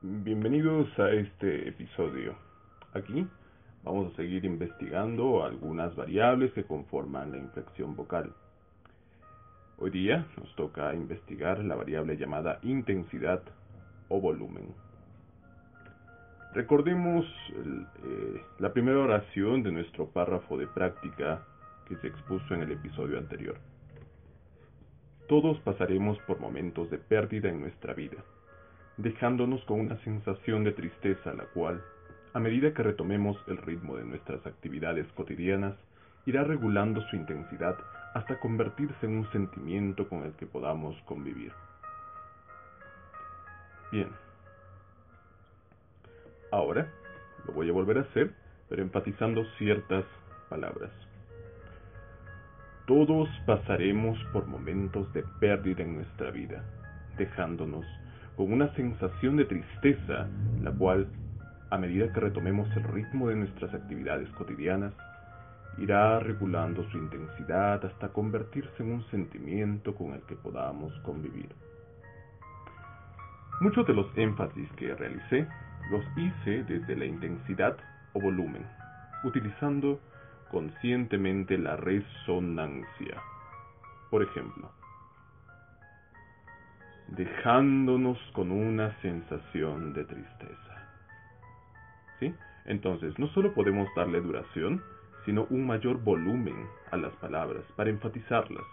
[0.00, 2.36] Bienvenidos a este episodio.
[2.94, 3.26] Aquí
[3.82, 8.32] vamos a seguir investigando algunas variables que conforman la inflexión vocal.
[9.76, 13.42] Hoy día nos toca investigar la variable llamada intensidad
[14.08, 14.72] o volumen.
[16.54, 17.26] Recordemos
[17.56, 21.44] eh, la primera oración de nuestro párrafo de práctica
[21.88, 23.56] que se expuso en el episodio anterior.
[25.26, 28.22] Todos pasaremos por momentos de pérdida en nuestra vida
[28.98, 31.82] dejándonos con una sensación de tristeza, la cual,
[32.34, 35.74] a medida que retomemos el ritmo de nuestras actividades cotidianas,
[36.26, 37.76] irá regulando su intensidad
[38.14, 41.52] hasta convertirse en un sentimiento con el que podamos convivir.
[43.92, 44.08] Bien.
[46.50, 46.88] Ahora
[47.46, 48.34] lo voy a volver a hacer,
[48.68, 50.04] pero enfatizando ciertas
[50.48, 50.90] palabras.
[52.86, 56.64] Todos pasaremos por momentos de pérdida en nuestra vida,
[57.16, 57.84] dejándonos
[58.38, 60.28] con una sensación de tristeza,
[60.62, 61.08] la cual,
[61.70, 64.94] a medida que retomemos el ritmo de nuestras actividades cotidianas,
[65.76, 71.48] irá regulando su intensidad hasta convertirse en un sentimiento con el que podamos convivir.
[73.60, 75.48] Muchos de los énfasis que realicé
[75.90, 77.76] los hice desde la intensidad
[78.12, 78.64] o volumen,
[79.24, 79.98] utilizando
[80.48, 83.20] conscientemente la resonancia.
[84.10, 84.70] Por ejemplo,
[87.08, 90.88] dejándonos con una sensación de tristeza.
[92.20, 92.34] ¿Sí?
[92.66, 94.82] Entonces, no solo podemos darle duración,
[95.24, 98.64] sino un mayor volumen a las palabras para enfatizarlas,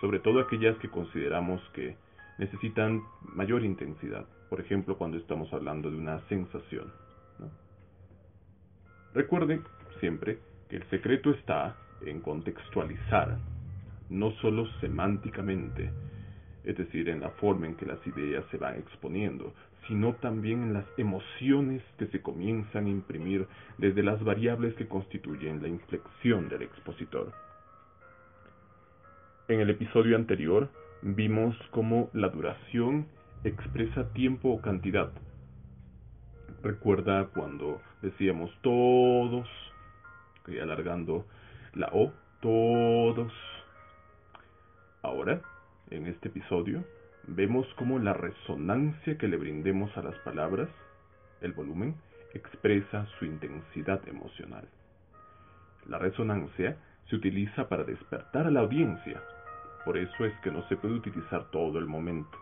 [0.00, 1.96] sobre todo aquellas que consideramos que
[2.38, 6.92] necesitan mayor intensidad, por ejemplo, cuando estamos hablando de una sensación.
[9.14, 9.60] Recuerde
[10.00, 13.38] siempre que el secreto está en contextualizar,
[14.10, 15.92] no solo semánticamente,
[16.64, 19.52] es decir, en la forma en que las ideas se van exponiendo,
[19.86, 25.60] sino también en las emociones que se comienzan a imprimir desde las variables que constituyen
[25.60, 27.32] la inflexión del expositor.
[29.48, 30.70] En el episodio anterior
[31.02, 33.06] vimos cómo la duración
[33.44, 35.12] expresa tiempo o cantidad.
[36.62, 39.46] Recuerda cuando decíamos todos,
[40.62, 41.26] alargando
[41.74, 42.10] la O,
[42.40, 43.32] todos.
[45.02, 45.42] Ahora
[45.96, 46.84] en este episodio,
[47.26, 50.68] vemos cómo la resonancia que le brindemos a las palabras,
[51.40, 51.94] el volumen,
[52.34, 54.68] expresa su intensidad emocional.
[55.86, 56.76] La resonancia
[57.08, 59.22] se utiliza para despertar a la audiencia,
[59.84, 62.36] por eso es que no se puede utilizar todo el momento.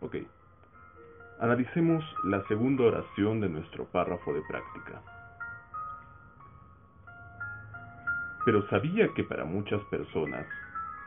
[0.00, 0.16] Ok,
[1.40, 5.02] analicemos la segunda oración de nuestro párrafo de práctica.
[8.44, 10.46] Pero sabía que para muchas personas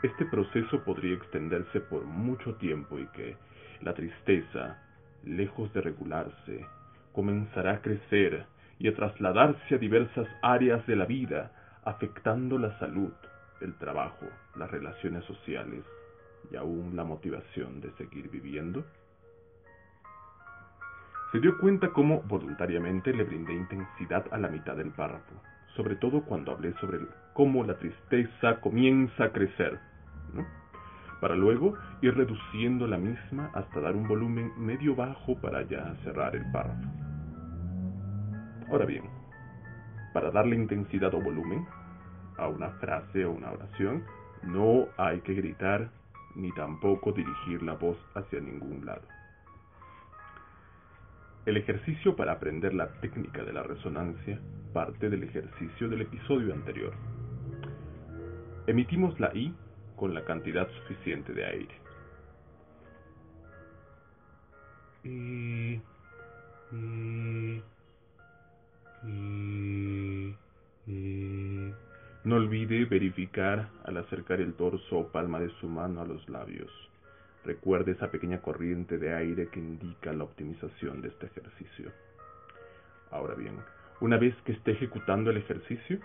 [0.01, 3.35] este proceso podría extenderse por mucho tiempo y que
[3.81, 4.81] la tristeza,
[5.23, 6.65] lejos de regularse,
[7.11, 8.45] comenzará a crecer
[8.77, 11.51] y a trasladarse a diversas áreas de la vida,
[11.83, 13.11] afectando la salud,
[13.61, 15.83] el trabajo, las relaciones sociales
[16.51, 18.85] y aún la motivación de seguir viviendo?
[21.31, 25.35] Se dio cuenta cómo voluntariamente le brindé intensidad a la mitad del párrafo,
[25.79, 26.99] sobre todo cuando hablé sobre
[27.31, 29.79] cómo la tristeza comienza a crecer
[31.21, 36.35] para luego ir reduciendo la misma hasta dar un volumen medio bajo para ya cerrar
[36.35, 36.85] el párrafo.
[38.69, 39.05] Ahora bien,
[40.13, 41.65] para darle intensidad o volumen
[42.37, 44.03] a una frase o una oración,
[44.43, 45.89] no hay que gritar
[46.35, 49.07] ni tampoco dirigir la voz hacia ningún lado.
[51.45, 54.39] El ejercicio para aprender la técnica de la resonancia
[54.73, 56.93] parte del ejercicio del episodio anterior.
[58.67, 59.53] Emitimos la I
[59.95, 61.75] con la cantidad suficiente de aire.
[72.23, 76.69] No olvide verificar al acercar el torso o palma de su mano a los labios.
[77.49, 81.91] Recuerde esa pequeña corriente de aire que indica la optimización de este ejercicio.
[83.09, 83.57] Ahora bien,
[84.01, 85.97] una vez que esté ejecutando el ejercicio,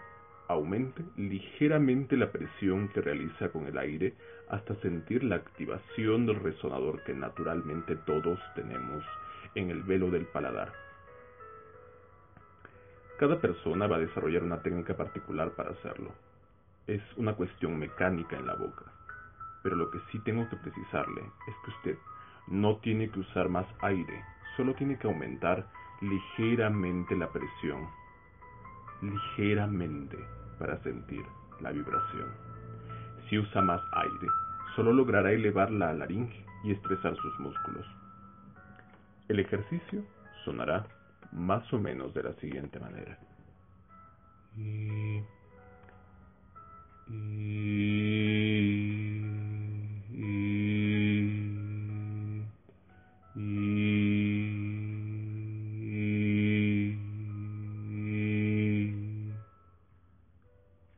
[0.49, 4.15] aumente ligeramente la presión que realiza con el aire
[4.49, 9.05] hasta sentir la activación del resonador que naturalmente todos tenemos
[9.55, 10.73] en el velo del paladar.
[13.19, 16.15] Cada persona va a desarrollar una técnica particular para hacerlo.
[16.87, 19.04] Es una cuestión mecánica en la boca.
[19.65, 21.99] Pero lo que sí tengo que precisarle es que usted
[22.47, 24.23] no tiene que usar más aire,
[24.57, 25.67] solo tiene que aumentar
[26.01, 27.89] ligeramente la presión
[29.05, 30.19] ligeramente
[30.59, 31.25] para sentir
[31.61, 32.29] la vibración.
[33.29, 34.29] Si usa más aire,
[34.77, 37.87] solo logrará elevar la laringe y estresar sus músculos.
[39.29, 40.05] El ejercicio
[40.45, 40.87] sonará
[41.33, 43.19] más o menos de la siguiente manera.
[44.57, 45.23] Y,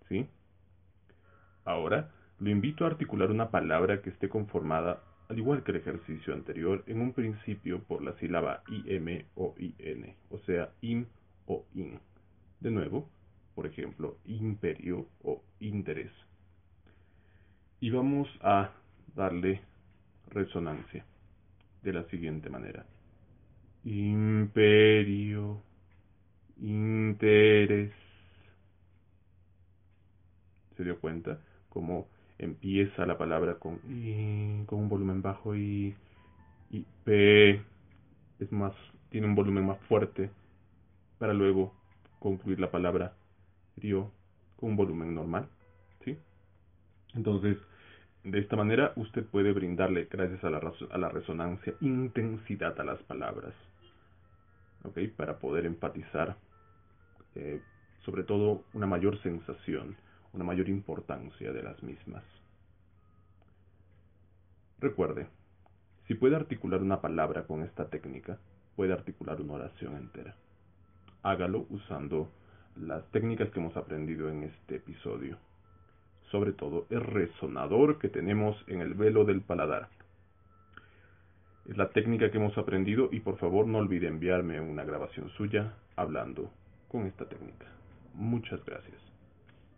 [0.09, 0.27] ¿Sí?
[1.65, 6.35] Ahora lo invito a articular una palabra que esté conformada al igual que el ejercicio
[6.35, 11.07] anterior, en un principio por la sílaba IM o IN, o sea, IM
[11.47, 11.99] o IN.
[12.61, 13.09] De nuevo,
[13.55, 16.13] por ejemplo, imperio o interés.
[17.81, 18.71] Y vamos a
[19.15, 19.63] darle
[20.29, 21.05] resonancia
[21.83, 22.87] de la siguiente manera.
[23.85, 25.61] Imperio,
[26.61, 27.93] interés.
[30.77, 31.41] ¿Se dio cuenta?
[31.69, 32.09] Como
[32.39, 33.79] empieza la palabra con
[34.67, 35.95] con un volumen bajo y,
[36.71, 37.63] y P
[38.39, 38.75] es más
[39.11, 40.31] tiene un volumen más fuerte
[41.19, 41.73] para luego
[42.19, 43.15] concluir la palabra
[43.77, 44.11] rio
[44.57, 45.49] con un volumen normal,
[46.05, 46.19] ¿sí?
[47.15, 47.57] Entonces,
[48.25, 53.03] de esta manera usted puede brindarle, gracias a la, a la resonancia, intensidad a las
[53.05, 53.55] palabras.
[55.17, 56.37] Para poder enfatizar,
[57.35, 57.61] eh,
[58.05, 59.97] sobre todo, una mayor sensación
[60.37, 62.23] una mayor importancia de las mismas.
[64.79, 65.27] Recuerde,
[66.07, 68.39] si puede articular una palabra con esta técnica,
[68.77, 70.37] puede articular una oración entera.
[71.23, 72.31] Hágalo usando
[72.77, 75.39] las técnicas que hemos aprendido en este episodio.
[76.31, 79.89] Sobre todo el resonador que tenemos en el velo del paladar.
[81.67, 85.75] Es la técnica que hemos aprendido y por favor no olvide enviarme una grabación suya
[85.97, 86.51] hablando
[86.89, 87.67] con esta técnica.
[88.15, 89.06] Muchas gracias.